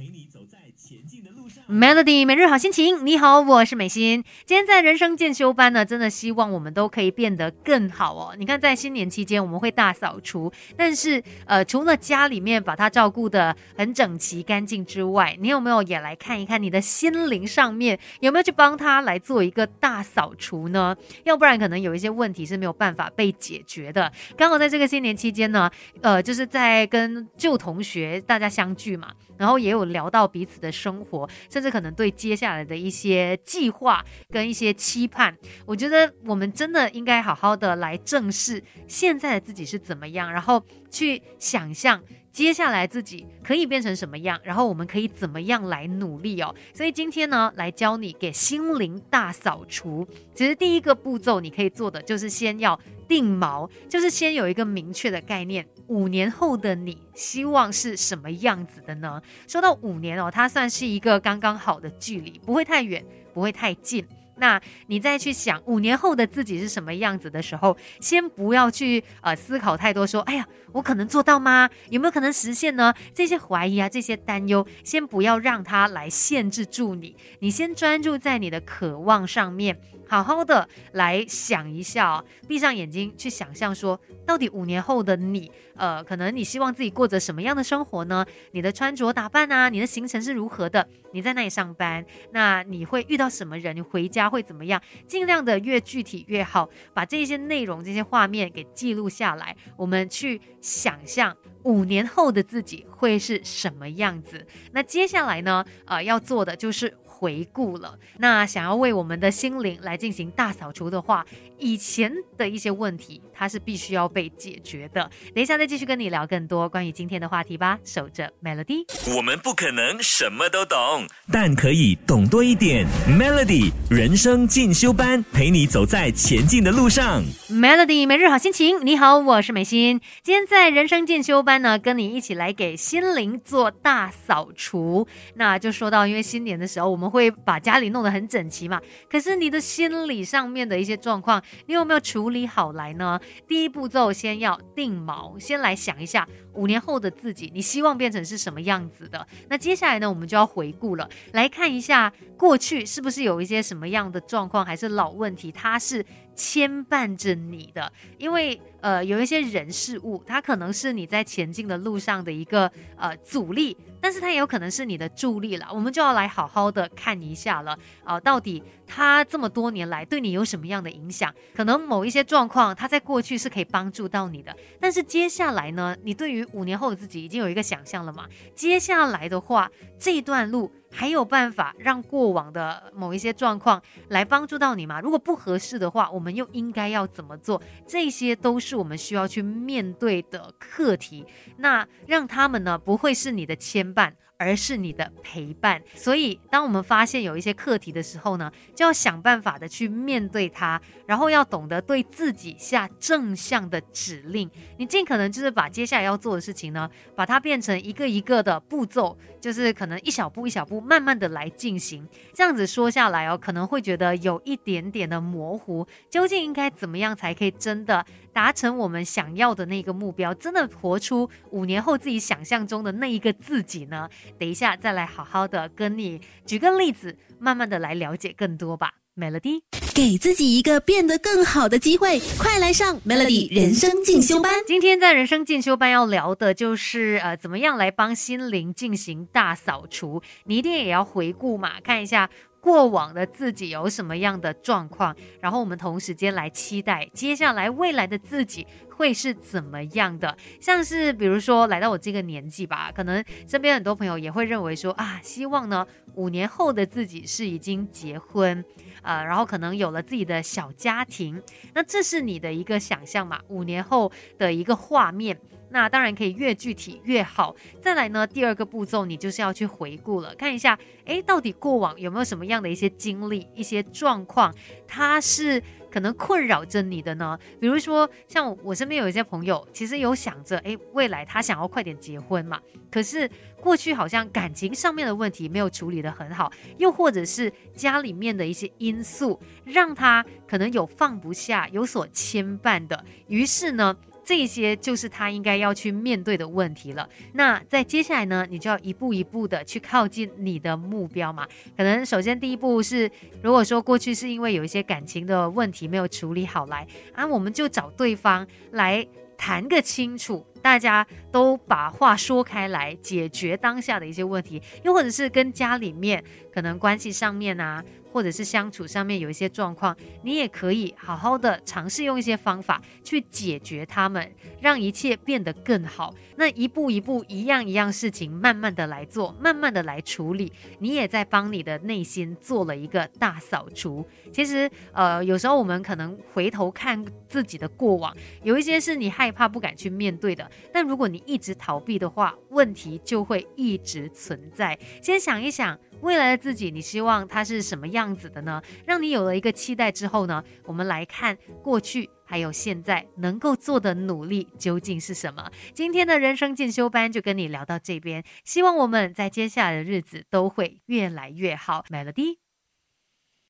[0.00, 1.62] 陪你走在前进的路上。
[1.68, 4.24] Melody 每日好心情，你好，我是美心。
[4.46, 8.34] 今天在人生进修班呢，真的希望我们都可以变得更好哦。
[8.38, 20.96] 你看，在新年期间我们会大扫除，但是呃，除了家里面把它照顾的很整齐干净之外，你有没有也来看一看你的心灵上面有没有去帮他来做一个大扫除呢？
[21.24, 24.10] 要不然可能有一些问题是没有办法被解决的。
[24.34, 25.70] 刚好在这个新年期间呢，
[26.00, 35.34] 呃，就是在跟旧同学大家相聚嘛，然后也有聊到彼此的生活，甚至可能对接下来的一些计划跟一些期盼。
[35.64, 42.02] 我觉得我们真的应该好好的来正视现在的自己是怎么样，然后去想象。
[42.32, 46.54] 接下来自己可以变成什么样，然后我们可以怎么样来努力哦。
[46.72, 50.06] 所以今天呢，来教你给心灵大扫除。
[50.34, 55.66] 其实第一个步骤你可以做的就是先要定锚，就是先有一个明确的概念。
[55.88, 59.20] 五年后的你希望是什么样子的呢？
[59.48, 64.06] 说到五年哦，它算是一个刚刚好的距离，不会太远，不会太近。
[64.40, 71.68] 那你再去想五年后的自己是什么样子的时候，先不要去呃思考太多，说哎呀，我可能做到吗？
[71.90, 72.92] 有没有可能实现呢？
[73.14, 77.14] 这些怀疑啊，这些担忧，先不要让它来限制住你。
[77.40, 79.78] 你先专注在你的渴望上面，
[80.10, 88.26] 好好的来想一下，闭上眼睛去想象说，到底五年后的你，呃，可能你希望自己过着什么样的生活呢？
[88.50, 90.84] 你的穿着打扮啊，你的行程是如何的？
[91.12, 93.76] 你在那里上班，那你会遇到什么人？
[93.76, 94.82] 你回家会怎么样？
[95.06, 104.44] 尽量的越具体越好，把这些内容、这些画面给记录下来，我们去想象五年后的自己会是什么样子。
[104.72, 105.64] 那接下来呢？
[105.84, 107.98] 呃，要做的就是回顾了。
[108.16, 111.26] 那想要为我们的心灵来进行大扫除的话，
[111.58, 115.02] 以前的一些问题，它是必须要被解决的。
[115.34, 117.78] 等一下再继续跟你聊更多关于今天的话题吧。
[117.84, 118.86] 守着 Melody。
[119.14, 122.86] 我们不可能什么都懂，但可以懂多一点。
[123.06, 127.22] Melody 人生进修班，陪你走在前进的路上。
[127.50, 130.00] Melody 每日好心情，你好，我是美心。
[130.22, 135.06] 今天在人生进修班呢，跟你一起来给心灵做大扫除。
[135.34, 138.80] 那就说到，因为新年的时候，我们会把家里弄得很整齐嘛。
[139.10, 143.20] 可是你的心理上面的一些状况，你有没有处理好来呢？
[143.48, 149.26] 第一步骤，先要定锚，先来想一下五年后的自己，你希望变成是什么样子的？
[149.48, 156.04] 那接下来呢，我们就要回顾了，来看一下过去是不是有一些什么样的状况，还是老问题，它是
[156.40, 165.68] 牵绊着你的，因为呃有一些人事物，它可能是你在前进的路上的一个呃阻力，但是它也有可能是你的助力了。
[165.70, 171.30] 我们就要来好好的看一下了啊、到底它这么多年来对你有什么样的影响？
[171.54, 178.26] 可能某一些状况，它在过去是可以帮助到你的，但是接下来呢，你对于五年后的自己已经有一个想象了嘛？
[178.54, 180.72] 接下来的话，这段路。
[180.90, 185.00] 还有办法让过往的某一些状况来帮助到你吗？
[185.00, 187.60] 如果不合适的话，我们又应该要怎么做？
[187.86, 191.24] 这些都是我们需要去面对的课题。
[191.58, 195.82] 那让他们呢不会是你的牵绊，而是你的陪伴。
[195.94, 204.50] 所以，当我们发现有一些课题的时候呢，就要想办法的去面对它，然后要懂得对自己下正向的指令。
[204.78, 212.08] 你尽可能就是把接下来要做的事情呢，把它变成一个一个的步骤，就是可能一小步一小步慢慢的来进行。
[212.32, 218.02] 这样子说下来哦，可能会觉得有一点点的模糊，究竟应该怎么样才可以真的
[218.32, 224.08] 达成我们想要的那个目标，真的活出五年后自己想象中的那一个自己呢？
[224.38, 228.94] 等一下再来好好的跟你举个例子，慢慢的来了解更多吧。
[229.16, 229.62] Melody。
[229.92, 234.62] 给自己一个变得更好的机会，快来上 Melody 人生进修班。
[234.66, 240.22] 今天在人生进修班要聊的就是呃，怎么样来帮心灵进行大扫除。
[240.44, 242.30] 你一定也要回顾嘛，看一下
[242.60, 250.36] 过往的自己有什么样的状况，然后我们同时间来期待接下来未来的自己会是怎么样的。
[250.60, 258.64] 像是比如说来到我这个年纪吧，可能身边很多朋友也会认为说啊，希望呢五年后的自己是已经结婚。
[259.02, 261.42] 呃，然后可能有了自己的小家庭，
[261.72, 263.40] 那这是你的一个想象嘛？
[263.48, 267.54] 五年后的一个画面，那当然可以越具体越好。
[267.80, 274.54] 再来呢，第二个步骤你就是要去回顾了，看一下，诶，到底过往有没有什么样的一些经历、一些状况，
[274.86, 277.38] 它是可能困扰着你的呢？
[277.60, 283.28] 比如说，像我身边有一些朋友，其实有想着，诶，未来他想要快点结婚嘛，可是
[283.60, 293.96] 过去好像感情上面的问题没有处理得很好，又或者是家里面的一些因素，让他可能有放不下、有所牵绊的，于是呢。
[294.30, 297.08] 这些就是他应该要去面对的问题了。
[297.32, 301.44] 那在接下来呢，你就要一步一步的去靠近你的目标嘛。
[301.76, 303.10] 可能首先第一步是，
[303.42, 309.04] 如果说过去是因为有一些感情的问题没有处理好来啊，我们就找对方来
[309.36, 310.46] 谈个清楚。
[310.62, 316.22] 大家都把话说开来，解决当下的一些问题，又或者是跟家里面
[316.52, 317.82] 可能关系上面啊。
[318.12, 324.28] 或者是相处上面有一些状况，你也可以好好的尝试用一些方法去解决他们，
[324.60, 326.12] 让一切变得更好。
[326.34, 334.04] 那一步一步，一样一样事情，慢慢的来做，慢慢的来处理，你也在帮你的内心做了一个大扫除。
[334.32, 340.49] 其实，呃，有时候我们可能回头看自己的过往，有一些是你害怕不敢去面对的。
[340.72, 344.78] 但如果你一直逃避的话，问题就会一直存在。
[345.02, 345.78] 先想一想。
[346.02, 348.62] 未来的自己，你希望他是什么样子的呢？
[348.86, 355.50] 让你有了一个期待之后呢，我们来看过去还有现在能够做的努力究竟是什么。
[355.74, 361.84] 今天的人生进修班就跟你聊到这边，希望我们在接下来的日子都会越来越好。
[361.90, 362.49] Melody。